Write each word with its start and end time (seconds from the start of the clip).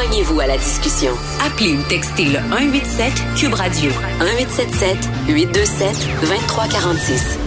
Joignez-vous 0.00 0.38
à 0.38 0.46
la 0.46 0.56
discussion. 0.56 1.10
Appelez 1.44 1.74
ou 1.74 1.82
textez 1.88 2.26
le 2.26 2.38
187 2.52 3.12
Cube 3.36 3.54
Radio 3.54 3.90
1877 4.20 4.96
827 5.28 6.20
2346. 6.20 7.38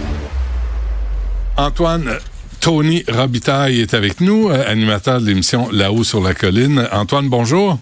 Antoine 1.56 2.18
Tony 2.60 3.04
Robitaille 3.08 3.80
est 3.80 3.94
avec 3.94 4.20
nous, 4.20 4.50
euh, 4.50 4.70
animateur 4.70 5.22
de 5.22 5.28
l'émission 5.28 5.70
Là-haut 5.72 6.04
sur 6.04 6.22
la 6.22 6.34
colline. 6.34 6.86
Antoine, 6.92 7.30
bonjour. 7.30 7.78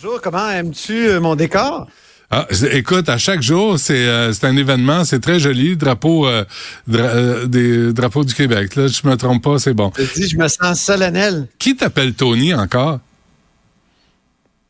Bonjour, 0.00 0.22
comment 0.22 0.48
aimes-tu 0.48 1.08
euh, 1.08 1.20
mon 1.20 1.36
décor? 1.36 1.86
Ah, 2.30 2.46
écoute, 2.72 3.10
à 3.10 3.18
chaque 3.18 3.42
jour, 3.42 3.78
c'est 3.78 4.06
euh, 4.08 4.32
un 4.42 4.56
événement, 4.56 5.04
c'est 5.04 5.20
très 5.20 5.38
joli, 5.38 5.76
drapeau 5.76 6.26
euh, 6.26 6.44
dra 6.86 7.46
des 7.46 7.92
drapeaux 7.92 8.24
du 8.24 8.32
Québec. 8.32 8.74
Là, 8.76 8.86
je 8.86 9.06
me 9.06 9.16
trompe 9.16 9.44
pas, 9.44 9.58
c'est 9.58 9.74
bon. 9.74 9.92
Je 9.98 10.20
dis, 10.22 10.28
je 10.30 10.38
me 10.38 10.48
sens 10.48 10.80
solennel. 10.80 11.46
Qui 11.58 11.76
t'appelle 11.76 12.14
Tony 12.14 12.54
encore? 12.54 13.00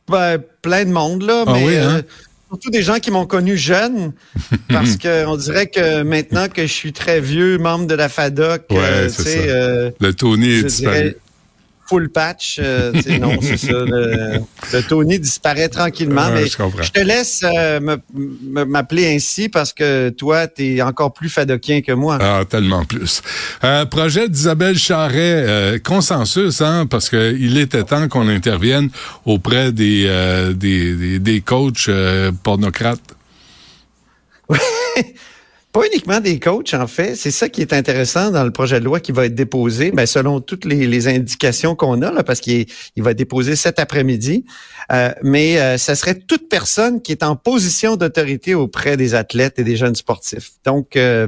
Ben, 0.07 0.37
plein 0.61 0.85
de 0.85 0.91
monde 0.91 1.23
là, 1.23 1.43
Ah 1.47 1.53
mais 1.53 1.65
oui, 1.65 1.75
hein? 1.77 1.95
euh, 1.97 2.01
surtout 2.49 2.69
des 2.69 2.83
gens 2.83 2.99
qui 2.99 3.09
m'ont 3.09 3.25
connu 3.25 3.57
jeune, 3.57 4.13
parce 4.69 4.97
que 4.97 5.25
on 5.25 5.35
dirait 5.35 5.67
que 5.67 6.03
maintenant 6.03 6.47
que 6.47 6.61
je 6.61 6.71
suis 6.71 6.93
très 6.93 7.19
vieux, 7.19 7.57
membre 7.57 7.87
de 7.87 7.95
la 7.95 8.07
FADOC, 8.07 8.65
Ouais, 8.69 8.77
euh, 8.79 9.09
c'est 9.09 9.47
ça. 9.47 9.51
euh, 9.53 9.91
Le 9.99 10.13
Tony 10.13 10.51
est 10.59 10.63
disparu. 10.63 10.95
dirais 10.95 11.15
full 11.87 12.09
patch, 12.09 12.59
euh, 12.61 12.91
non, 13.19 13.37
c'est 13.41 13.57
ça. 13.57 13.71
Le, 13.73 14.39
le 14.73 14.83
Tony 14.83 15.19
disparaît 15.19 15.69
tranquillement, 15.69 16.29
mais 16.31 16.47
je 16.47 16.91
te 16.91 16.99
laisse 16.99 17.43
euh, 17.43 17.79
m'appeler 18.13 19.15
ainsi 19.15 19.49
parce 19.49 19.71
que 19.71 20.09
toi, 20.09 20.47
tu 20.47 20.77
es 20.77 20.81
encore 20.81 21.13
plus 21.13 21.29
fadokien 21.29 21.81
que 21.81 21.91
moi. 21.91 22.17
Ah, 22.19 22.43
tellement 22.49 22.85
plus. 22.85 23.21
Euh, 23.63 23.85
projet 23.85 24.29
d'Isabelle 24.29 24.77
Charret, 24.77 25.79
consensus, 25.83 26.61
hein, 26.61 26.87
parce 26.87 27.09
que 27.09 27.35
il 27.37 27.57
était 27.57 27.83
temps 27.83 28.07
qu'on 28.07 28.27
intervienne 28.27 28.89
auprès 29.25 29.71
des 29.71 30.05
des, 30.55 30.93
des, 30.95 31.19
des 31.19 31.41
coachs 31.41 31.89
pornocrates. 32.43 32.99
Pas 35.75 35.87
uniquement 35.87 36.21
des 36.21 36.39
coachs, 36.39 36.73
en 36.73 36.87
fait. 36.87 37.15
C'est 37.15 37.31
ça 37.31 37.49
qui 37.49 37.59
est 37.61 37.73
intéressant 37.73 38.31
dans 38.31 38.45
le 38.45 38.51
projet 38.51 38.79
de 38.79 38.85
loi 38.85 39.01
qui 39.01 39.11
va 39.11 39.25
être 39.25 39.35
déposé, 39.35 39.91
ben, 39.91 40.05
selon 40.05 40.39
toutes 40.39 40.63
les, 40.63 40.87
les 40.87 41.07
indications 41.09 41.75
qu'on 41.75 42.01
a, 42.01 42.11
là, 42.11 42.23
parce 42.23 42.39
qu'il 42.39 42.65
il 42.95 43.03
va 43.03 43.11
être 43.11 43.17
déposé 43.17 43.57
cet 43.57 43.77
après-midi. 43.77 44.45
Euh, 44.93 45.11
mais 45.21 45.59
euh, 45.59 45.77
ça 45.77 45.95
serait 45.95 46.15
toute 46.15 46.47
personne 46.47 47.01
qui 47.01 47.11
est 47.11 47.23
en 47.23 47.35
position 47.35 47.97
d'autorité 47.97 48.55
auprès 48.55 48.95
des 48.95 49.15
athlètes 49.15 49.59
et 49.59 49.65
des 49.65 49.75
jeunes 49.75 49.95
sportifs. 49.95 50.51
Donc, 50.63 50.95
euh, 50.95 51.27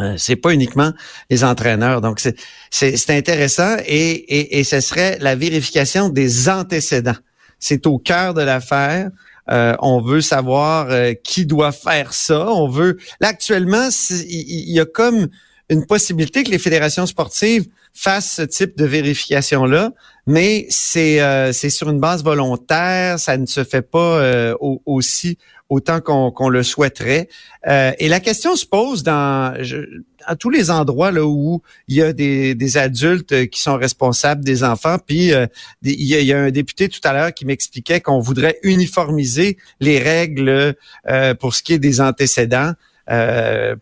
euh, 0.00 0.14
c'est 0.16 0.36
pas 0.36 0.52
uniquement 0.54 0.92
les 1.28 1.42
entraîneurs. 1.42 2.00
Donc, 2.00 2.20
c'est- 2.20 2.36
c'est 2.70 2.96
c'est 2.96 3.16
intéressant 3.16 3.76
et, 3.86 4.10
et, 4.38 4.60
et 4.60 4.64
ce 4.64 4.78
serait 4.80 5.18
la 5.20 5.34
vérification 5.34 6.10
des 6.10 6.48
antécédents. 6.48 7.16
C'est 7.58 7.88
au 7.88 7.98
cœur 7.98 8.34
de 8.34 8.42
l'affaire. 8.42 9.10
Euh, 9.50 9.74
on 9.80 10.00
veut 10.00 10.20
savoir 10.20 10.88
euh, 10.90 11.14
qui 11.14 11.46
doit 11.46 11.72
faire 11.72 12.12
ça. 12.12 12.50
On 12.52 12.68
veut. 12.68 12.98
Là, 13.20 13.28
actuellement, 13.28 13.88
il 14.10 14.70
y, 14.70 14.80
a 14.80 14.84
comme 14.84 15.28
une 15.70 15.84
possibilité 15.86 16.44
que 16.44 16.50
les 16.50 16.58
fédérations 16.58 17.06
sportives 17.06 17.66
fassent 17.94 18.34
ce 18.36 18.42
type 18.42 18.76
de 18.78 18.84
vérification-là, 18.84 19.92
mais 20.26 20.66
c'est 20.70 21.20
euh, 21.20 21.52
c'est 21.52 21.70
sur 21.70 21.88
une 21.90 22.00
base 22.00 22.22
volontaire. 22.22 23.18
Ça 23.18 23.36
ne 23.36 23.46
se 23.46 23.64
fait 23.64 23.82
pas 23.82 24.18
euh, 24.20 24.54
au- 24.60 24.80
aussi 24.86 25.38
autant 25.70 26.00
qu'on 26.00 26.48
le 26.48 26.62
souhaiterait. 26.62 27.28
Euh, 27.66 27.92
et 27.98 28.08
la 28.08 28.20
question 28.20 28.56
se 28.56 28.64
pose 28.64 29.02
dans 29.02 29.54
je- 29.62 29.84
à 30.24 30.34
tous 30.36 30.48
les 30.50 30.70
endroits 30.70 31.10
là 31.10 31.24
où 31.26 31.60
il 31.88 31.96
y 31.96 32.02
a 32.02 32.12
des, 32.14 32.54
des 32.54 32.76
adultes 32.78 33.48
qui 33.50 33.60
sont 33.60 33.76
responsables 33.76 34.44
des 34.44 34.64
enfants. 34.64 34.96
Puis 35.04 35.32
euh, 35.32 35.46
il, 35.82 36.04
y 36.04 36.14
a, 36.14 36.20
il 36.20 36.26
y 36.26 36.32
a 36.32 36.38
un 36.40 36.50
député 36.50 36.88
tout 36.88 37.00
à 37.04 37.12
l'heure 37.12 37.34
qui 37.34 37.44
m'expliquait 37.44 38.00
qu'on 38.00 38.20
voudrait 38.20 38.58
uniformiser 38.62 39.58
les 39.80 39.98
règles 39.98 40.74
euh, 41.08 41.34
pour 41.34 41.54
ce 41.54 41.62
qui 41.62 41.74
est 41.74 41.78
des 41.78 42.00
antécédents. 42.00 42.72
Euh, 43.10 43.74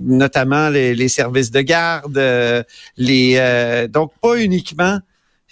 notamment 0.00 0.68
les, 0.68 0.94
les 0.94 1.08
services 1.08 1.50
de 1.50 1.60
garde, 1.60 2.16
euh, 2.16 2.62
les 2.96 3.34
euh, 3.36 3.88
donc 3.88 4.12
pas 4.22 4.36
uniquement 4.36 4.98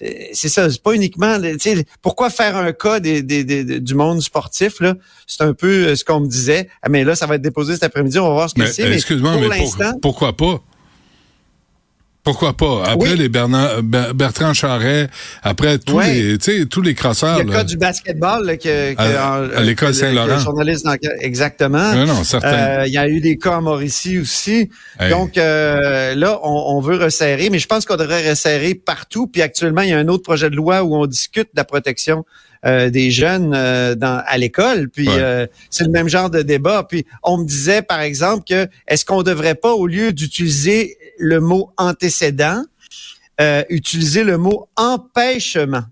euh, 0.01 0.11
c'est 0.33 0.49
ça, 0.49 0.71
c'est 0.71 0.81
pas 0.83 0.93
uniquement. 0.95 1.37
Pourquoi 2.03 2.31
faire 2.31 2.57
un 2.57 2.73
cas 2.73 3.01
des, 3.01 3.21
des- 3.23 3.43
des- 3.43 3.81
du 3.81 3.95
monde 3.95 4.23
sportif 4.23 4.81
là? 4.81 4.95
C'est 5.27 5.43
un 5.43 5.55
peu 5.55 5.89
euh, 5.89 5.97
ce 5.97 6.05
qu'on 6.05 6.21
me 6.21 6.29
disait. 6.29 6.69
Ah, 6.83 6.89
mais 6.89 7.03
là, 7.03 7.17
ça 7.17 7.27
va 7.27 7.35
être 7.35 7.43
déposé 7.43 7.75
cet 7.75 7.83
après-midi. 7.83 8.19
On 8.21 8.29
va 8.29 8.35
voir 8.35 8.51
ce 8.51 8.55
que 8.55 8.61
Mais 8.61 8.67
c'est. 8.69 8.85
Mais 8.89 8.95
excuse-moi, 8.95 9.33
pour 9.33 9.41
mais 9.41 9.49
pour- 9.49 9.57
l'instant, 9.57 9.99
pourquoi 10.01 10.37
pas? 10.37 10.63
Pourquoi 12.25 12.55
pas? 12.55 12.83
Après 12.85 13.13
Oui. 13.13 13.17
les 13.17 13.29
Bernard, 13.31 13.83
Ber- 13.83 14.13
Bertrand 14.13 14.53
Charret, 14.53 15.09
après 15.43 15.79
tous 15.79 15.99
les, 16.01 16.37
tous 16.67 16.83
les 16.83 16.91
il 16.91 16.93
y 16.93 16.95
crosseurs. 16.95 17.37
a 17.39 17.43
le 17.43 17.51
là. 17.51 17.57
cas 17.59 17.65
du 17.65 17.79
basketball 17.79 18.45
là, 18.45 18.57
que, 18.59 18.93
que- 18.95 19.01
À- 19.01 19.59
à 19.59 19.63
l'école 19.63 19.95
Saint-Laurent. 19.95 20.39
journaliste 20.39 20.85
dans- 20.85 20.97
exactement. 21.21 21.95
Non, 21.95 22.07
non, 22.07 22.25
certain. 22.25 22.49
Euh, 22.81 22.85
il 22.87 22.93
y 22.93 22.99
a 22.99 23.09
eu 23.09 23.21
des 23.21 23.39
cas 23.39 23.57
en 23.59 23.63
Mauricie 23.63 24.19
aussi. 24.19 24.69
Hey. 25.01 25.09
Donc 25.11 25.39
euh, 25.39 26.15
là, 26.15 26.39
on, 26.43 26.77
on 26.77 26.81
veut 26.81 26.97
resserrer, 26.97 27.49
mais 27.51 27.59
je 27.59 27.67
pense 27.67 27.87
qu'on 27.87 27.97
devrait 27.97 28.29
resserrer 28.29 28.75
partout. 28.75 29.27
Puis 29.27 29.41
actuellement, 29.41 29.83
il 29.83 29.89
y 29.91 29.93
a 29.95 29.99
un 29.99 30.09
autre 30.09 30.25
projet 30.25 30.51
de 30.51 30.57
loi 30.57 30.83
où 30.83 30.97
on 30.97 31.07
discute 31.07 31.49
de 31.55 31.57
la 31.57 31.65
protection 31.65 32.25
euh, 32.67 32.91
des 32.91 33.11
jeunes 33.11 33.53
euh, 33.55 33.95
dans, 33.95 34.23
à 34.27 34.37
l'école. 34.39 34.89
Puis 34.89 35.09
Ouais. 35.09 35.15
euh, 35.19 35.47
c'est 35.71 35.85
le 35.85 35.91
même 35.91 36.09
genre 36.09 36.31
de 36.31 36.43
débat. 36.43 36.85
Puis 36.89 37.05
on 37.23 37.39
me 37.39 37.45
disait, 37.47 37.83
par 37.83 38.01
exemple, 38.01 38.45
que 38.49 38.69
est-ce 38.87 39.05
qu'on 39.05 39.23
devrait 39.23 39.55
pas, 39.55 39.73
au 39.73 39.87
lieu 39.87 40.13
d'utiliser 40.13 40.97
le 41.19 41.41
mot 41.41 41.71
antécédent, 41.77 42.63
euh, 43.41 43.63
utiliser 43.69 44.25
le 44.25 44.39
mot 44.39 44.69
empêchement? 44.77 45.85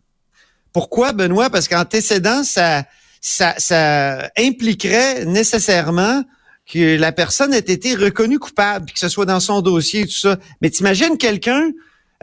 Pourquoi, 0.72 1.12
Benoît? 1.12 1.50
Parce 1.50 1.68
qu'antécédent, 1.68 2.42
ça, 2.44 2.84
ça, 3.20 3.54
ça 3.58 4.30
impliquerait 4.38 5.24
nécessairement 5.24 6.22
que 6.70 6.96
la 6.98 7.12
personne 7.12 7.54
ait 7.54 7.58
été 7.58 7.94
reconnue 7.94 8.38
coupable, 8.40 8.86
puis 8.86 8.94
que 8.94 9.00
ce 9.00 9.08
soit 9.08 9.24
dans 9.24 9.38
son 9.40 9.60
dossier 9.62 10.00
et 10.00 10.06
tout 10.06 10.18
ça. 10.18 10.36
Mais 10.60 10.68
t'imagines 10.68 11.16
quelqu'un 11.16 11.70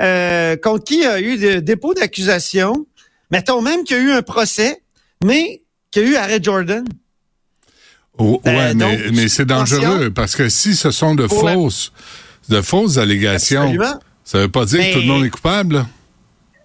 euh, 0.02 0.58
contre 0.58 0.84
qui 0.84 0.96
il 0.96 1.02
y 1.02 1.06
a 1.06 1.22
eu 1.22 1.38
de 1.38 1.60
dépôt 1.62 1.94
d'accusation, 1.94 2.86
mettons 3.33 3.61
même 3.61 3.83
qu'il 3.83 3.97
y 3.97 3.99
a 3.99 4.03
eu 4.03 4.11
un 4.11 4.21
procès, 4.21 4.81
mais 5.25 5.63
qu'il 5.91 6.03
y 6.03 6.05
a 6.05 6.09
eu 6.11 6.16
arrêt 6.16 6.39
Jordan. 6.41 6.85
Oh, 8.17 8.39
Ben, 8.45 8.55
ouais, 8.55 8.73
donc, 8.75 8.99
mais, 9.05 9.11
mais 9.11 9.27
c'est 9.27 9.45
dangereux 9.45 10.11
parce 10.11 10.35
que 10.35 10.47
si 10.47 10.75
ce 10.75 10.91
sont 10.91 11.16
de 11.16 11.23
la- 11.23 11.29
fausses, 11.29 11.91
de 12.49 12.61
fausses 12.61 12.97
allégations, 12.97 13.61
Absolument. 13.63 13.99
ça 14.23 14.38
veut 14.39 14.49
pas 14.49 14.66
dire 14.66 14.79
que 14.81 14.94
tout 14.94 14.99
le 14.99 15.05
monde 15.07 15.25
est 15.25 15.29
coupable. 15.31 15.85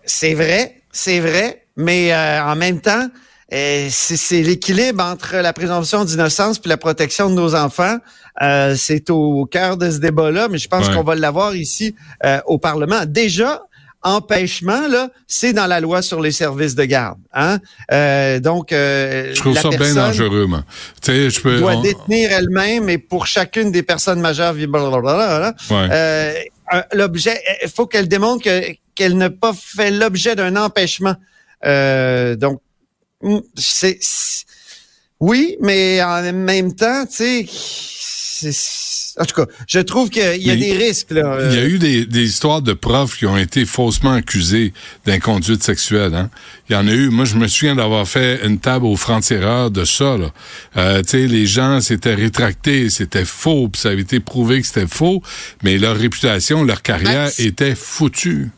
C'est 0.05 0.35
vrai, 0.35 0.83
c'est 0.93 1.21
vrai, 1.21 1.67
mais 1.77 2.13
euh, 2.13 2.45
en 2.45 2.55
même 2.55 2.81
temps, 2.83 3.09
euh, 3.55 3.89
c'est 3.91 4.19
c'est 4.19 4.43
l'équilibre 4.43 5.03
entre 5.03 5.37
la 5.37 5.55
présomption 5.55 6.05
d'innocence 6.05 6.59
puis 6.59 6.69
la 6.69 6.77
protection 6.77 7.31
de 7.31 7.35
nos 7.35 7.55
enfants. 7.55 7.97
Euh, 8.43 8.77
c'est 8.77 9.09
au 9.11 9.47
cœur 9.47 9.79
de 9.79 9.91
ce 9.91 9.99
débat-là, 9.99 10.49
mais 10.51 10.59
je 10.59 10.69
pense 10.69 10.89
Ouais. 10.89 10.95
qu'on 10.95 11.03
va 11.03 11.15
l'avoir 11.15 11.57
ici 11.57 11.95
euh, 12.25 12.41
au 12.47 12.59
Parlement. 12.59 13.05
Déjà, 13.07 13.63
empêchement, 14.03 14.87
là, 14.89 15.11
c'est 15.27 15.53
dans 15.53 15.67
la 15.67 15.81
loi 15.81 16.03
sur 16.03 16.21
les 16.21 16.31
services 16.33 16.75
de 16.75 16.85
garde. 16.85 17.19
Hein? 17.33 17.59
Euh, 17.93 18.39
donc, 18.41 18.73
euh, 18.73 19.33
Je 19.35 19.41
trouve 19.41 19.55
la 19.55 19.63
ça 19.63 19.69
bien 19.71 19.95
dangereux, 19.95 20.47
moi. 20.47 20.65
Tu 21.03 21.13
sais, 21.13 21.31
je 21.31 21.41
peux. 21.41 21.59
doit 21.59 21.77
on- 21.77 21.83
détenir 21.83 22.31
elle-même 22.33 22.89
et 22.89 22.99
pour 22.99 23.27
chacune 23.27 23.71
des 23.73 23.83
personnes 23.83 24.21
majeures, 24.21 24.55
blablabla, 24.55 25.55
ouais. 25.71 25.89
euh, 25.91 26.33
l'objet, 26.93 27.41
il 27.63 27.69
faut 27.69 27.87
qu'elle 27.87 28.09
démontre 28.09 28.45
que 28.45 28.63
qu'elle 28.95 29.17
n'a 29.17 29.31
pas 29.31 29.53
fait 29.55 29.91
l'objet 29.93 30.35
d'un 30.35 30.57
empêchement. 30.57 31.15
Euh, 31.65 32.35
donc, 32.37 32.61
mm, 33.23 33.39
c'est 33.57 33.99
c'est- 34.01 34.45
oui, 35.21 35.57
mais 35.61 36.03
en 36.03 36.33
même 36.33 36.75
temps, 36.75 37.05
tu 37.07 37.17
sais, 37.17 37.47
c'est- 37.49 38.53
en 39.21 39.25
tout 39.25 39.35
cas, 39.35 39.47
je 39.67 39.81
trouve 39.81 40.11
qu'il 40.11 40.23
y 40.43 40.51
a 40.51 40.55
Mais 40.55 40.61
des 40.61 40.73
risques 40.75 41.11
là. 41.11 41.39
Il 41.51 41.55
y 41.57 41.59
a 41.59 41.63
Euh, 41.63 41.69
eu 41.69 41.79
des, 41.79 42.07
des 42.07 42.25
histoires 42.25 42.63
de 42.63 42.73
profs 42.73 43.17
qui 43.19 43.27
ont 43.27 43.37
été 43.37 43.65
faussement 43.67 44.13
accusés 44.13 44.73
d'inconduite 45.07 45.63
sexuelle. 45.63 46.15
Hein? 46.15 46.31
Il 46.69 46.75
y 46.75 46.77
en 46.77 46.87
a 46.87 46.93
eu. 46.93 47.09
Moi, 47.09 47.25
je 47.25 47.37
me 47.37 47.49
souviens 47.49 47.75
d'avoir 47.77 48.07
fait 48.07 48.41
une 48.45 48.59
table 48.59 48.85
aux 48.87 48.97
francs-tireurs 48.97 49.71
de 49.71 49.85
ça. 49.85 50.17
Là. 50.17 50.31
Euh, 50.77 51.03
tu 51.03 51.09
sais, 51.11 51.27
les 51.27 51.47
gens 51.47 51.81
s'étaient 51.81 52.15
rétractés, 52.15 52.91
c'était 52.91 53.25
faux, 53.25 53.69
puis 53.69 53.81
ça 53.81 53.91
avait 53.91 54.03
été 54.03 54.21
prouvé 54.21 54.61
que 54.61 54.67
c'était 54.67 54.87
faux, 54.87 55.23
mais 55.63 55.79
leur 55.79 55.97
réputation, 55.97 56.63
leur 56.65 56.83
carrière 56.83 57.31
était 57.39 57.75
foutue. 57.75 58.51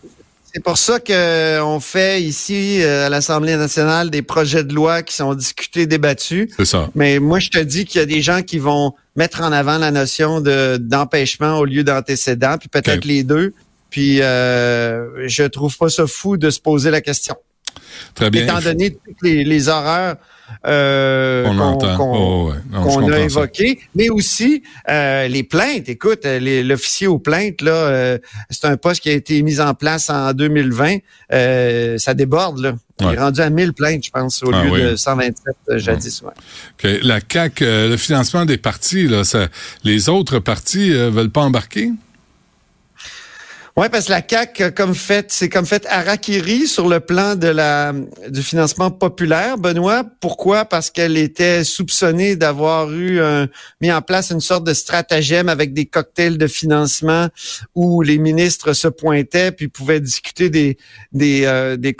C'est 0.52 0.64
pour 0.64 0.78
ça 0.78 0.98
que 0.98 1.60
on 1.62 1.78
fait 1.78 2.20
ici 2.22 2.82
euh, 2.82 3.06
à 3.06 3.08
l'Assemblée 3.08 3.54
nationale 3.54 4.10
des 4.10 4.22
projets 4.22 4.64
de 4.64 4.74
loi 4.74 5.02
qui 5.02 5.14
sont 5.14 5.34
discutés, 5.34 5.86
débattus. 5.86 6.48
C'est 6.56 6.64
ça. 6.64 6.90
Mais 6.96 7.20
moi, 7.20 7.38
je 7.38 7.50
te 7.50 7.58
dis 7.60 7.84
qu'il 7.84 8.00
y 8.00 8.02
a 8.02 8.06
des 8.06 8.20
gens 8.20 8.42
qui 8.42 8.58
vont 8.58 8.92
mettre 9.20 9.42
en 9.42 9.52
avant 9.52 9.76
la 9.76 9.90
notion 9.90 10.40
de 10.40 10.78
d'empêchement 10.78 11.58
au 11.58 11.66
lieu 11.66 11.84
d'antécédent, 11.84 12.56
puis 12.58 12.70
peut-être 12.70 13.04
les 13.04 13.22
deux. 13.22 13.52
Puis 13.90 14.22
euh, 14.22 15.28
je 15.28 15.42
trouve 15.42 15.76
pas 15.76 15.90
ça 15.90 16.06
fou 16.06 16.38
de 16.38 16.48
se 16.48 16.58
poser 16.58 16.90
la 16.90 17.02
question. 17.02 17.36
Très 18.14 18.30
bien. 18.30 18.44
Étant 18.44 18.60
donné 18.60 18.92
toutes 18.92 19.22
les, 19.22 19.44
les 19.44 19.68
horreurs 19.68 20.16
euh, 20.66 21.44
qu'on 21.96 22.52
oh, 22.72 23.10
a 23.10 23.20
évoquées, 23.20 23.80
mais 23.94 24.08
aussi 24.08 24.62
euh, 24.88 25.28
les 25.28 25.42
plaintes. 25.42 25.88
Écoute, 25.88 26.24
l'officier 26.24 27.06
aux 27.06 27.18
plaintes, 27.18 27.62
là, 27.62 28.18
c'est 28.50 28.66
un 28.66 28.76
poste 28.76 29.02
qui 29.02 29.10
a 29.10 29.12
été 29.12 29.42
mis 29.42 29.60
en 29.60 29.74
place 29.74 30.10
en 30.10 30.32
2020. 30.32 30.98
ça 31.98 32.14
déborde, 32.14 32.58
là. 32.60 32.74
Il 33.02 33.06
est 33.06 33.18
rendu 33.18 33.40
à 33.40 33.48
1000 33.48 33.72
plaintes, 33.72 34.04
je 34.04 34.10
pense, 34.10 34.42
au 34.42 34.52
ah 34.52 34.62
lieu 34.62 34.90
de 34.90 34.96
127 34.96 35.78
jadis. 35.78 36.22
Ouais. 36.22 37.00
La 37.02 37.22
CAC, 37.22 37.60
le 37.60 37.96
financement 37.96 38.44
des 38.44 38.58
partis, 38.58 39.08
là, 39.08 39.24
ça, 39.24 39.48
les 39.84 40.10
autres 40.10 40.38
partis 40.38 40.90
veulent 40.90 41.30
pas 41.30 41.40
embarquer? 41.40 41.92
Oui, 43.76 43.86
parce 43.88 44.06
que 44.06 44.10
la 44.10 44.20
CAC, 44.20 44.74
comme 44.74 44.96
fait, 44.96 45.30
c'est 45.30 45.48
comme 45.48 45.64
fait 45.64 45.86
Arakiri 45.88 46.66
sur 46.66 46.88
le 46.88 46.98
plan 46.98 47.36
de 47.36 47.46
la 47.46 47.92
du 48.28 48.42
financement 48.42 48.90
populaire. 48.90 49.58
Benoît, 49.58 50.04
pourquoi? 50.20 50.64
Parce 50.64 50.90
qu'elle 50.90 51.16
était 51.16 51.62
soupçonnée 51.62 52.34
d'avoir 52.34 52.90
eu 52.90 53.20
un, 53.20 53.46
mis 53.80 53.92
en 53.92 54.02
place 54.02 54.30
une 54.30 54.40
sorte 54.40 54.64
de 54.64 54.74
stratagème 54.74 55.48
avec 55.48 55.72
des 55.72 55.86
cocktails 55.86 56.36
de 56.36 56.48
financement 56.48 57.28
où 57.76 58.02
les 58.02 58.18
ministres 58.18 58.72
se 58.72 58.88
pointaient 58.88 59.52
puis 59.52 59.68
pouvaient 59.68 60.00
discuter 60.00 60.50
des 60.50 60.76
des 61.12 61.44
euh, 61.44 61.76
des, 61.76 61.94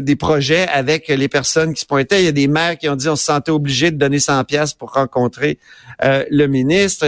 des 0.00 0.16
projets 0.16 0.66
avec 0.66 1.06
les 1.06 1.28
personnes 1.28 1.74
qui 1.74 1.82
se 1.82 1.86
pointaient. 1.86 2.22
Il 2.22 2.24
y 2.24 2.28
a 2.28 2.32
des 2.32 2.48
maires 2.48 2.76
qui 2.76 2.88
ont 2.88 2.96
dit 2.96 3.08
on 3.08 3.16
se 3.16 3.24
sentait 3.24 3.52
obligé 3.52 3.92
de 3.92 3.98
donner 3.98 4.18
100 4.18 4.42
pièces 4.44 4.74
pour 4.74 4.92
rencontrer 4.92 5.58
euh, 6.02 6.24
le 6.28 6.48
ministre. 6.48 7.06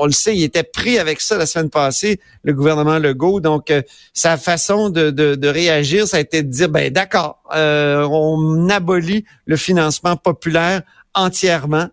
On 0.00 0.06
le 0.06 0.12
sait, 0.12 0.36
il 0.36 0.44
était 0.44 0.62
pris 0.62 0.98
avec 0.98 1.20
ça 1.20 1.36
la 1.36 1.46
semaine 1.46 1.70
passée. 1.70 2.20
Le 2.44 2.54
gouvernement 2.54 3.00
Donc, 3.16 3.70
euh, 3.70 3.82
sa 4.12 4.36
façon 4.36 4.90
de, 4.90 5.48
réagir, 5.48 6.06
ça 6.06 6.18
a 6.18 6.20
été 6.20 6.42
de 6.42 6.50
dire, 6.50 6.68
ben 6.68 6.92
d'accord, 6.92 7.38
euh, 7.54 8.06
on 8.10 8.68
abolit 8.68 9.24
le 9.46 9.56
financement 9.56 10.16
populaire 10.16 10.82
entièrement. 11.14 11.88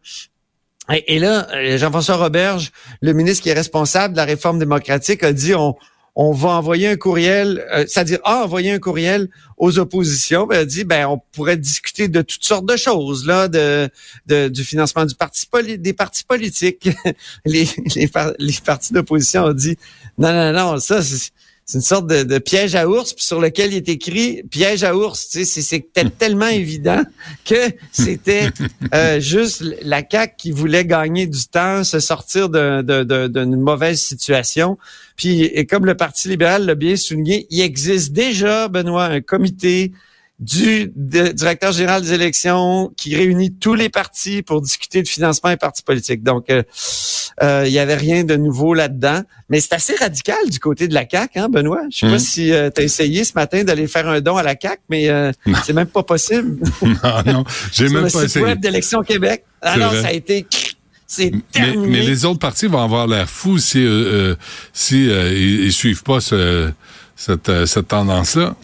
Et, 1.08 1.20
là, 1.20 1.48
euh, 1.54 1.78
Jean-François 1.78 2.18
Roberge, 2.18 2.72
le 3.02 3.14
ministre 3.14 3.44
qui 3.44 3.50
est 3.50 3.54
responsable 3.54 4.14
de 4.14 4.18
la 4.18 4.26
réforme 4.26 4.60
démocratique, 4.60 5.24
a 5.24 5.32
dit 5.32 5.56
on, 5.56 5.76
on 6.16 6.32
va 6.32 6.50
envoyer 6.50 6.90
un 6.90 6.96
courriel, 6.96 7.66
c'est-à-dire 7.88 8.20
a 8.24 8.44
envoyé 8.44 8.72
un 8.72 8.80
courriel 8.80 9.30
aux 9.58 9.80
oppositions, 9.80 10.46
ben, 10.46 10.68
ben 10.86 11.08
on 11.08 11.20
pourrait 11.32 11.58
discuter 11.58 12.08
de 12.08 12.22
toutes 12.22 12.44
sortes 12.44 12.66
de 12.66 12.76
choses 12.76 13.26
là, 13.26 13.48
de, 13.48 13.90
du 14.48 14.64
financement 14.64 15.06
des 15.06 15.94
partis 15.94 16.24
politiques. 16.24 16.90
les, 17.46 17.68
les, 17.96 18.10
les 18.40 18.58
partis 18.64 18.94
d'opposition 18.94 19.46
ont 19.46 19.54
dit 19.54 19.78
non, 20.18 20.32
non, 20.32 20.54
non, 20.54 20.80
ça, 20.80 21.02
c'est 21.66 21.78
une 21.78 21.84
sorte 21.84 22.08
de, 22.08 22.38
piège 22.40 22.76
à 22.76 22.88
ours 22.90 23.14
sur 23.18 23.40
lequel 23.40 23.72
il 23.72 23.78
est 23.78 23.90
écrit 23.90 24.44
piège 24.44 24.84
à 24.84 24.96
ours. 24.96 25.30
Tu 25.30 25.46
sais, 25.46 25.62
c'était 25.62 26.10
tellement 26.10 26.48
évident 26.48 27.02
que 27.46 27.70
c'était 27.92 28.50
euh, 28.94 29.20
juste 29.20 29.64
la 29.82 30.04
CAQ 30.10 30.34
qui 30.38 30.52
voulait 30.52 30.86
gagner 30.86 31.26
du 31.26 31.46
temps, 31.48 31.84
se 31.84 32.00
sortir 32.00 32.50
d'une 32.50 33.56
mauvaise 33.56 34.02
situation. 34.02 34.78
Puis, 35.16 35.44
et 35.44 35.66
comme 35.66 35.86
le 35.86 35.96
Parti 35.96 36.28
libéral 36.28 36.66
l'a 36.66 36.76
bien 36.76 36.98
souligné, 36.98 37.48
il 37.50 37.62
existe 37.62 38.12
déjà, 38.12 38.68
Benoît, 38.68 39.06
un 39.06 39.22
comité 39.22 39.94
du 40.44 40.92
directeur 40.96 41.72
général 41.72 42.02
des 42.02 42.14
élections 42.14 42.92
qui 42.98 43.16
réunit 43.16 43.54
tous 43.54 43.76
les 43.76 43.88
partis 43.88 44.42
pour 44.42 44.62
discuter 44.62 45.02
de 45.02 45.08
financement 45.08 45.50
et 45.50 45.58
partis 45.58 45.84
politiques. 45.84 46.22
Donc, 46.22 46.50
euh, 46.50 46.64
euh, 47.42 47.64
il 47.66 47.72
y 47.72 47.80
avait 47.80 47.96
rien 47.96 48.26
de 48.26 48.36
nouveau 48.36 48.74
là-dedans. 48.74 49.22
Mais 49.50 49.62
c'est 49.62 49.74
assez 49.74 49.96
radical 49.96 50.50
du 50.50 50.60
côté 50.60 50.90
de 50.90 50.94
la 50.94 51.06
CAC, 51.06 51.38
hein, 51.38 51.48
Benoît? 51.48 51.84
Je 51.90 52.00
sais 52.00 52.08
pas 52.08 52.16
hmm. 52.16 52.20
si 52.20 52.52
euh, 52.52 52.70
tu 52.76 52.82
as 52.82 52.84
essayé 52.84 53.24
ce 53.24 53.34
matin 53.36 53.64
d'aller 53.64 53.88
faire 53.88 54.08
un 54.10 54.20
don 54.20 54.36
à 54.36 54.44
la 54.44 54.56
CAC, 54.56 54.82
mais 54.90 55.08
c'est 55.64 55.74
même 55.74 55.88
pas 55.88 56.04
possible. 56.04 56.58
non, 56.82 57.24
non, 57.26 57.44
j'ai 57.72 57.88
même 57.88 58.12
pas 58.12 58.24
essayé. 58.24 58.44
web 58.44 58.60
d'Élection 58.60 59.02
Québec. 59.02 59.46
Alors, 59.62 59.94
ça 59.94 60.08
a 60.08 60.12
été 60.12 60.46
c'est 61.06 61.32
mais, 61.56 61.76
mais, 61.76 62.02
les 62.02 62.26
autres 62.26 62.40
partis 62.40 62.66
vont 62.66 62.82
avoir 62.82 63.08
l'air 63.08 63.30
fous 63.30 63.60
si, 63.60 63.88
si 64.74 65.06
ils, 65.06 65.72
suivent 65.72 66.04
pas 66.04 66.20
cette, 66.20 67.66
cette 67.66 67.88
tendance-là. 67.88 68.56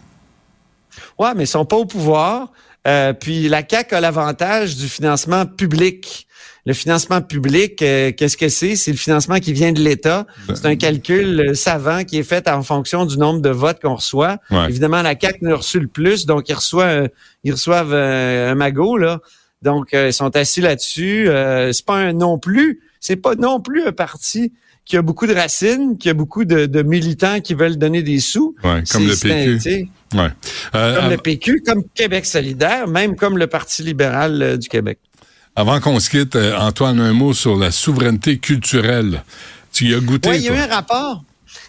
Ouais, 1.19 1.33
mais 1.36 1.44
ils 1.44 1.48
sont 1.48 1.66
pas 1.66 1.75
au 1.75 1.86
pouvoir. 1.86 2.51
Euh, 2.88 3.13
puis 3.13 3.50
la 3.50 3.62
CAC 3.62 3.94
a 3.94 4.00
l'avantage 4.00 4.77
du 4.77 4.88
financement 4.88 5.45
public. 5.45 6.27
Le 6.66 6.74
financement 6.74 7.21
public, 7.21 7.81
euh, 7.81 8.12
qu'est-ce 8.12 8.38
que 8.38 8.48
c'est? 8.48 8.75
C'est 8.75 8.92
le 8.92 8.98
financement 8.98 9.39
qui 9.39 9.54
vient 9.54 9.71
de 9.71 9.81
l'État. 9.81 10.25
Ben, 10.48 10.56
c'est 10.56 10.66
un 10.66 10.75
calcul 10.75 11.39
euh, 11.39 11.54
savant 11.54 12.04
qui 12.04 12.18
est 12.18 12.24
fait 12.24 12.48
en 12.48 12.63
fonction 12.63 13.06
du 13.06 13.18
nombre 13.18 13.42
de 13.42 13.50
votes 13.50 13.81
qu'on 13.81 13.95
reçoit. 13.95 14.38
Évidemment, 14.68 15.01
la 15.01 15.16
CAC 15.16 15.42
n'a 15.42 15.56
reçu 15.56 15.80
le 15.80 15.88
plus, 15.88 16.25
donc 16.25 16.48
ils 16.48 16.54
reçoivent, 16.54 17.10
ils 17.44 17.51
reçoivent 17.51 17.94
un 17.94 18.56
magot, 18.56 18.98
là. 18.98 19.19
Donc, 19.62 19.89
ils 19.92 20.13
sont 20.13 20.33
assis 20.38 20.62
là-dessus. 20.62 21.27
c'est 21.74 21.86
pas 21.86 21.98
un 21.98 22.13
non 22.13 22.38
plus. 22.38 22.80
C'est 23.01 23.18
pas 23.18 23.36
non 23.36 23.60
plus 23.60 23.83
un 23.83 23.92
parti 23.92 24.54
qui 24.86 24.95
a 24.95 25.01
beaucoup 25.01 25.27
de 25.27 25.33
racines, 25.33 25.98
qui 25.98 26.10
a 26.10 26.13
beaucoup 26.13 26.45
de, 26.45 26.81
militants 26.81 27.42
qui 27.42 27.54
veulent 27.54 27.77
donner 27.77 28.04
des 28.04 28.19
sous. 28.19 28.56
Ouais, 28.63 28.83
comme 28.89 29.06
le 29.06 29.15
PQ. 29.15 29.89
Ouais. 30.13 30.29
Euh, 30.75 30.95
comme 30.95 31.09
le 31.11 31.17
PQ, 31.17 31.63
comme 31.65 31.83
Québec 31.94 32.25
solidaire, 32.25 32.88
même 32.88 33.15
comme 33.15 33.38
le 33.38 33.47
Parti 33.47 33.83
libéral 33.83 34.41
euh, 34.41 34.57
du 34.57 34.67
Québec. 34.67 35.00
Avant 35.56 35.79
qu'on 35.79 36.00
se 36.00 36.09
quitte, 36.09 36.35
euh, 36.35 36.57
Antoine, 36.57 37.00
un 37.00 37.13
mot 37.13 37.33
sur 37.33 37.57
la 37.57 37.71
souveraineté 37.71 38.38
culturelle. 38.38 39.23
Tu 39.71 39.89
y 39.89 39.94
as 39.94 40.00
goûté, 40.00 40.29
Oui, 40.29 40.38
il 40.38 40.44
y 40.44 40.50
a 40.50 40.56
eu 40.56 40.57
un 40.57 40.67
rapport. 40.67 41.23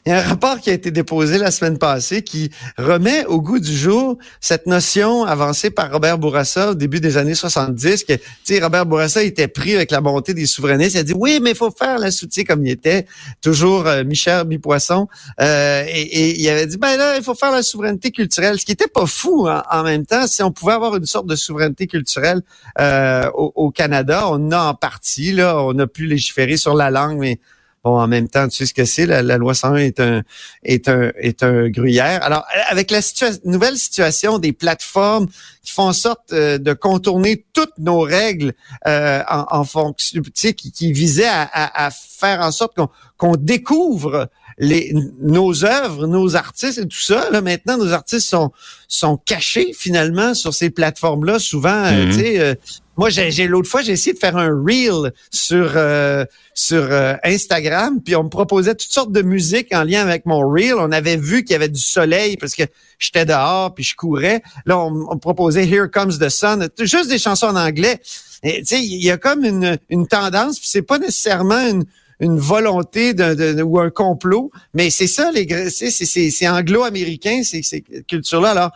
Il 0.06 0.10
y 0.10 0.12
a 0.12 0.18
un 0.18 0.28
rapport 0.28 0.60
qui 0.60 0.70
a 0.70 0.72
été 0.72 0.90
déposé 0.90 1.38
la 1.38 1.50
semaine 1.50 1.78
passée 1.78 2.22
qui 2.22 2.50
remet 2.78 3.24
au 3.26 3.40
goût 3.40 3.58
du 3.58 3.76
jour 3.76 4.18
cette 4.40 4.66
notion 4.66 5.24
avancée 5.24 5.70
par 5.70 5.92
Robert 5.92 6.18
Bourassa 6.18 6.70
au 6.70 6.74
début 6.74 7.00
des 7.00 7.16
années 7.16 7.34
70 7.34 8.04
que, 8.04 8.14
tu 8.14 8.20
sais, 8.44 8.60
Robert 8.60 8.86
Bourassa 8.86 9.22
était 9.22 9.48
pris 9.48 9.74
avec 9.74 9.90
la 9.90 10.00
bonté 10.00 10.34
des 10.34 10.46
souverainistes. 10.46 10.94
Il 10.94 10.98
a 10.98 11.02
dit, 11.02 11.14
oui, 11.14 11.40
mais 11.42 11.50
il 11.50 11.56
faut 11.56 11.70
faire 11.70 11.98
la 11.98 12.10
soutien 12.10 12.44
comme 12.44 12.64
il 12.64 12.70
était, 12.70 13.06
toujours 13.40 13.86
euh, 13.86 14.04
Michel 14.04 14.44
Bipoisson. 14.44 15.08
Euh, 15.40 15.84
et, 15.88 16.40
il 16.40 16.48
avait 16.48 16.66
dit, 16.66 16.78
ben 16.78 16.96
là, 16.96 17.16
il 17.16 17.22
faut 17.22 17.34
faire 17.34 17.52
la 17.52 17.62
souveraineté 17.62 18.10
culturelle, 18.10 18.58
ce 18.58 18.64
qui 18.64 18.72
était 18.72 18.88
pas 18.88 19.06
fou 19.06 19.48
en 19.48 19.82
même 19.82 20.06
temps. 20.06 20.26
Si 20.26 20.42
on 20.42 20.52
pouvait 20.52 20.72
avoir 20.72 20.96
une 20.96 21.06
sorte 21.06 21.26
de 21.26 21.36
souveraineté 21.36 21.86
culturelle 21.86 22.42
euh, 22.78 23.28
au, 23.34 23.52
au, 23.54 23.70
Canada, 23.70 24.28
on 24.28 24.50
a 24.50 24.62
en 24.62 24.74
partie, 24.74 25.32
là, 25.32 25.62
on 25.62 25.78
a 25.78 25.86
pu 25.86 26.06
légiférer 26.06 26.56
sur 26.56 26.74
la 26.74 26.90
langue, 26.90 27.18
mais 27.18 27.38
Bon, 27.82 27.98
en 27.98 28.06
même 28.08 28.28
temps, 28.28 28.46
tu 28.46 28.56
sais 28.56 28.66
ce 28.66 28.74
que 28.74 28.84
c'est, 28.84 29.06
la, 29.06 29.22
loi 29.38 29.54
101 29.54 29.76
est 29.76 30.00
un 30.00 30.22
est 30.64 30.86
un 30.86 31.12
est 31.16 31.42
un 31.42 31.70
gruyère. 31.70 32.22
Alors, 32.22 32.44
avec 32.68 32.90
la 32.90 33.00
nouvelle 33.44 33.78
situation 33.78 34.38
des 34.38 34.52
plateformes 34.52 35.28
qui 35.62 35.72
font 35.72 35.84
en 35.84 35.92
sorte 35.94 36.30
euh, 36.34 36.58
de 36.58 36.74
contourner 36.74 37.46
toutes 37.54 37.78
nos 37.78 38.00
règles 38.00 38.52
euh, 38.86 39.22
en, 39.30 39.46
en, 39.50 39.64
fonction, 39.64 40.20
tu 40.20 40.30
sais, 40.34 40.52
qui, 40.52 40.72
qui 40.72 40.92
visaient 40.92 41.24
à, 41.26 41.48
à, 41.52 41.90
faire 41.90 42.40
en 42.40 42.52
sorte 42.52 42.76
qu'on 43.16 43.36
découvre 43.36 44.28
les, 44.58 44.92
nos 45.22 45.64
œuvres, 45.64 46.06
nos 46.06 46.36
artistes 46.36 46.78
et 46.78 46.86
tout 46.86 47.00
ça. 47.00 47.30
Là, 47.30 47.40
maintenant, 47.40 47.78
nos 47.78 47.94
artistes 47.94 48.28
sont 48.28 48.52
sont 48.88 49.16
cachés 49.16 49.72
finalement 49.72 50.34
sur 50.34 50.52
ces 50.52 50.68
plateformes-là. 50.68 51.38
Souvent, 51.38 51.70
euh, 51.70 52.04
mm-hmm. 52.04 52.08
tu 52.08 52.18
sais, 52.18 52.58
moi, 53.00 53.08
j'ai 53.08 53.48
l'autre 53.48 53.66
fois, 53.66 53.80
j'ai 53.80 53.92
essayé 53.92 54.12
de 54.12 54.18
faire 54.18 54.36
un 54.36 54.50
reel 54.50 55.10
sur 55.30 55.72
euh, 55.74 56.26
sur 56.52 56.82
euh, 56.82 57.14
Instagram, 57.24 58.02
puis 58.04 58.14
on 58.14 58.24
me 58.24 58.28
proposait 58.28 58.74
toutes 58.74 58.92
sortes 58.92 59.10
de 59.10 59.22
musique 59.22 59.72
en 59.72 59.84
lien 59.84 60.02
avec 60.02 60.26
mon 60.26 60.46
reel. 60.46 60.74
On 60.74 60.92
avait 60.92 61.16
vu 61.16 61.42
qu'il 61.42 61.52
y 61.52 61.56
avait 61.56 61.70
du 61.70 61.80
soleil 61.80 62.36
parce 62.36 62.54
que 62.54 62.64
j'étais 62.98 63.24
dehors 63.24 63.72
puis 63.74 63.84
je 63.84 63.96
courais. 63.96 64.42
Là, 64.66 64.78
on, 64.78 64.90
me 64.90 65.18
proposait 65.18 65.66
Here 65.66 65.90
Comes 65.90 66.18
the 66.18 66.28
Sun, 66.28 66.68
juste 66.78 67.08
des 67.08 67.18
chansons 67.18 67.46
en 67.46 67.56
anglais. 67.56 68.02
Tu 68.44 68.50
sais, 68.66 68.82
il 68.82 69.02
y 69.02 69.10
a 69.10 69.16
comme 69.16 69.46
une, 69.46 69.78
une 69.88 70.06
tendance, 70.06 70.58
puis 70.58 70.68
c'est 70.68 70.82
pas 70.82 70.98
nécessairement 70.98 71.66
une, 71.70 71.86
une 72.20 72.38
volonté 72.38 73.14
de, 73.14 73.62
ou 73.62 73.80
un 73.80 73.90
complot, 73.90 74.50
mais 74.74 74.90
c'est 74.90 75.06
ça, 75.06 75.30
les 75.32 75.70
c'est 75.70 76.48
anglo-américain, 76.48 77.42
ces, 77.42 77.62
ces 77.62 77.80
cultures-là. 77.80 78.50
Alors, 78.50 78.70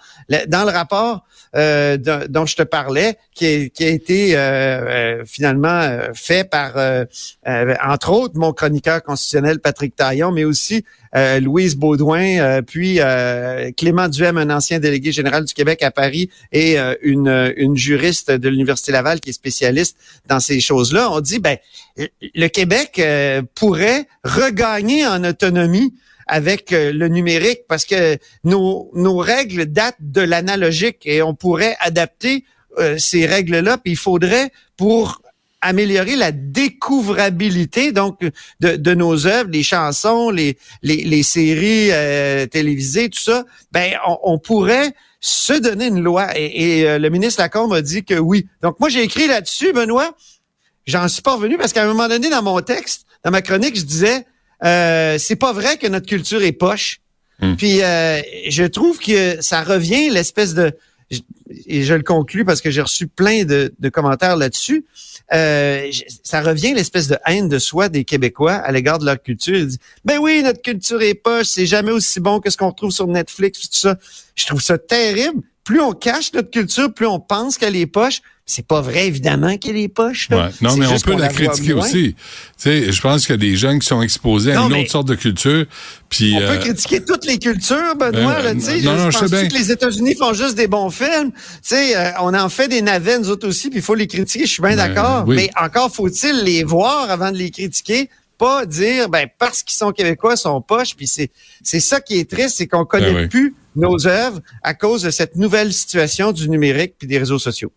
dans 0.49 0.65
le 0.65 0.71
rapport, 0.71 1.25
euh, 1.57 1.97
dont 2.29 2.47
je 2.47 2.57
te 2.57 2.63
parlais, 2.65 3.17
qui, 3.33 3.47
a, 3.47 3.69
qui 3.69 3.85
a 3.85 3.89
été 3.89 4.37
euh, 4.37 4.41
euh, 4.41 5.25
finalement 5.25 5.89
fait 6.13 6.49
par, 6.49 6.73
entre 7.85 8.11
autres, 8.11 8.37
mon 8.37 8.53
chroniqueur 8.53 9.03
constitutionnel 9.03 9.61
Patrick 9.61 9.95
Taillon, 9.95 10.33
mais 10.33 10.45
aussi 10.45 10.85
Louise 11.15 11.77
Baudouin, 11.77 12.63
puis 12.63 12.99
Clément 13.77 14.09
Duhem, 14.09 14.37
un 14.37 14.51
ancien 14.51 14.81
délégué 14.81 15.13
général 15.13 15.45
du 15.45 15.55
Québec 15.55 15.83
à 15.83 15.91
Paris, 15.91 16.29
et 16.53 16.77
une, 17.03 17.53
une 17.57 17.77
juriste 17.77 18.31
de 18.31 18.49
l'Université 18.49 18.93
Laval 18.93 19.21
qui 19.21 19.31
est 19.31 19.35
spécialiste 19.35 19.97
dans 20.27 20.41
ces 20.41 20.61
choses-là. 20.61 21.11
On 21.13 21.21
dit, 21.21 21.39
ben, 21.39 21.57
le 21.97 22.49
Québec 22.49 23.01
pourrait 23.55 24.07
regagner 24.25 25.07
en 25.07 25.23
autonomie 25.25 25.95
avec 26.27 26.73
euh, 26.73 26.93
le 26.93 27.09
numérique 27.09 27.61
parce 27.69 27.85
que 27.85 28.19
nos, 28.45 28.91
nos 28.95 29.17
règles 29.19 29.67
datent 29.67 29.97
de 30.01 30.21
l'analogique 30.21 31.01
et 31.05 31.23
on 31.23 31.35
pourrait 31.35 31.77
adapter 31.81 32.45
euh, 32.79 32.99
ces 32.99 33.27
règles-là. 33.27 33.79
Puis 33.79 33.93
il 33.93 33.99
faudrait 33.99 34.51
pour 34.77 35.21
améliorer 35.65 36.15
la 36.15 36.31
découvrabilité 36.31 37.91
donc 37.91 38.21
de, 38.61 38.77
de 38.77 38.95
nos 38.95 39.27
œuvres, 39.27 39.51
les 39.51 39.63
chansons, 39.63 40.31
les, 40.31 40.59
les, 40.83 40.99
les 41.05 41.23
séries 41.23 41.89
euh, 41.91 42.47
télévisées, 42.47 43.09
tout 43.09 43.21
ça, 43.21 43.45
ben 43.73 43.95
on, 44.07 44.19
on, 44.23 44.39
pourrait 44.39 44.93
se 45.21 45.55
donner 45.55 45.87
une 45.87 46.01
loi. 46.01 46.39
Et, 46.39 46.81
et 46.81 46.89
euh, 46.89 46.99
le 46.99 47.09
ministre 47.09 47.41
Lacombe 47.41 47.73
a 47.73 47.81
dit 47.81 48.05
que 48.05 48.15
oui. 48.15 48.47
Donc 48.63 48.79
moi 48.79 48.91
j'ai 48.91 49.03
écrit 49.03 49.27
là-dessus, 49.27 49.73
Benoît. 49.73 50.15
J'en 50.87 51.09
suis 51.09 51.23
pas 51.23 51.35
revenu 51.37 51.57
parce 51.57 51.73
qu'à 51.73 51.83
un 51.83 51.87
moment 51.87 52.09
donné 52.09 52.29
dans 52.29 52.43
mon 52.43 52.61
texte, 52.61 53.07
dans 53.25 53.31
ma 53.31 53.41
chronique, 53.41 53.77
je 53.77 53.85
disais 53.85 54.27
euh, 54.65 55.17
c'est 55.19 55.37
pas 55.37 55.53
vrai 55.53 55.79
que 55.79 55.87
notre 55.87 56.07
culture 56.07 56.43
est 56.43 56.53
poche. 56.53 57.01
Hmm. 57.41 57.55
Puis 57.57 57.83
euh, 57.83 58.21
je 58.49 58.65
trouve 58.65 58.99
que 58.99 59.41
ça 59.41 59.63
revient 59.63 60.11
l'espèce 60.11 60.53
de 60.53 60.73
et 61.11 61.83
je 61.83 61.95
le 61.95 62.03
conclus 62.03 62.45
parce 62.45 62.61
que 62.61 62.71
j'ai 62.71 62.81
reçu 62.81 63.07
plein 63.07 63.45
de, 63.45 63.73
de 63.79 63.89
commentaires 63.89 64.37
là-dessus. 64.37 64.85
Euh, 65.33 65.91
ça 66.23 66.43
revient 66.43 66.75
l'espèce 66.75 67.09
de 67.09 67.17
haine 67.27 67.49
de 67.49 67.59
soi 67.59 67.89
des 67.89 68.05
Québécois 68.05 68.55
à 68.55 68.73
l'égard 68.73 68.99
de 68.99 69.07
leur 69.07 69.23
culture. 69.23 69.57
Ils 69.57 69.67
disent, 69.67 69.79
ben 70.05 70.19
oui, 70.19 70.43
notre 70.43 70.61
culture 70.61 71.01
est 71.03 71.15
poche, 71.15 71.47
c'est 71.47 71.67
jamais 71.67 71.93
aussi 71.93 72.21
bon 72.21 72.41
que 72.41 72.51
ce 72.51 72.57
qu'on 72.57 72.69
retrouve 72.69 72.91
sur 72.91 73.07
Netflix, 73.07 73.61
tout 73.61 73.79
ça. 73.79 73.97
Je 74.35 74.47
trouve 74.47 74.61
ça 74.61 74.79
terrible. 74.79 75.43
Plus 75.65 75.81
on 75.81 75.93
cache 75.93 76.33
notre 76.35 76.51
culture, 76.51 76.93
plus 76.93 77.07
on 77.07 77.19
pense 77.19 77.57
qu'elle 77.57 77.77
est 77.77 77.87
poche, 77.87 78.21
c'est 78.47 78.67
pas 78.67 78.83
vrai, 78.83 79.07
évidemment, 79.07 79.57
qu'il 79.57 79.79
est 79.79 79.89
poche. 79.89 80.29
Ouais. 80.31 80.51
Non, 80.61 80.77
mais 80.77 80.87
on 80.87 80.99
peut 80.99 81.17
la, 81.17 81.29
critiquer 81.29 81.73
aussi. 81.73 82.15
Tu 82.15 82.23
sais, 82.59 82.93
je 82.93 83.01
pense 83.01 83.23
qu'il 83.23 83.31
y 83.31 83.35
a 83.35 83.39
des 83.39 83.57
gens 83.57 83.79
qui 83.79 83.87
sont 83.87 84.03
exposés 84.03 84.53
à 84.53 84.61
une 84.61 84.75
autre 84.75 84.91
sorte 84.91 85.09
de 85.09 85.15
culture. 85.15 85.65
Puis, 86.11 86.35
on 86.37 86.41
peut 86.41 86.45
euh, 86.45 86.59
critiquer 86.59 87.03
toutes 87.03 87.25
les 87.25 87.39
cultures, 87.39 87.97
Benoît. 87.97 88.43
Ben, 88.43 88.59
là, 88.59 88.83
non, 88.83 88.97
non, 88.97 89.11
je, 89.11 89.19
pense 89.19 89.31
que 89.31 89.55
les 89.55 89.73
États-Unis 89.73 90.15
font 90.17 90.35
juste 90.35 90.57
des 90.57 90.67
bons 90.67 90.91
films. 90.91 91.33
Tu 91.33 91.39
sais, 91.63 91.97
euh, 91.97 92.11
on 92.21 92.35
en 92.35 92.51
fait 92.51 92.69
des 92.69 92.83
navets, 92.83 93.19
nous 93.19 93.31
autres 93.31 93.49
aussi, 93.49 93.71
puis 93.71 93.79
il 93.79 93.83
faut 93.83 93.95
les 93.95 94.07
critiquer. 94.07 94.45
Je 94.45 94.53
suis 94.53 94.63
bien 94.63 94.77
ben, 94.77 94.93
d'accord. 94.93 95.27
Mais 95.27 95.49
encore 95.59 95.91
faut-il 95.91 96.43
les 96.45 96.65
voir 96.65 97.11
avant 97.11 97.33
de 97.33 97.39
les 97.39 97.51
critiquer 97.51 98.11
pas 98.37 98.67
dire 98.67 99.09
ben 99.09 99.29
parce 99.39 99.63
qu'ils 99.63 99.77
sont 99.77 99.93
québécois, 99.93 100.35
ils 100.35 100.39
sont 100.39 100.61
poches, 100.61 100.97
puis 100.97 101.07
c'est 101.07 101.31
c'est 101.63 101.79
ça 101.79 102.01
qui 102.01 102.19
est 102.19 102.29
triste, 102.29 102.57
c'est 102.59 102.67
qu'on 102.67 102.85
connaît 102.85 103.13
ben 103.13 103.29
plus 103.29 103.55
nos 103.77 104.07
œuvres 104.07 104.41
à 104.63 104.75
cause 104.75 105.03
de 105.03 105.11
cette 105.11 105.37
nouvelle 105.37 105.73
situation 105.73 106.33
du 106.33 106.49
numérique 106.49 106.95
puis 106.99 107.09
des 107.09 107.19
réseaux 107.19 107.39
sociaux. 107.39 107.73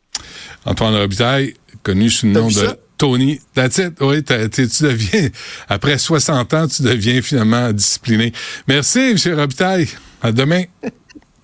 Antoine 0.65 0.95
Robitaille, 0.95 1.53
connu 1.83 2.09
sous 2.09 2.27
le 2.27 2.33
nom 2.33 2.47
de 2.47 2.77
Tony. 2.97 3.39
That's 3.53 3.77
it. 3.77 3.93
Oui, 4.01 4.23
tu 4.23 4.61
deviens, 4.81 5.29
après 5.69 5.97
60 5.97 6.53
ans, 6.53 6.67
tu 6.67 6.81
deviens 6.81 7.21
finalement 7.21 7.71
discipliné. 7.71 8.33
Merci, 8.67 8.99
M. 8.99 9.39
Robitaille. 9.39 9.87
À 10.21 10.31
demain. 10.31 10.63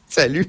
Salut. 0.10 0.48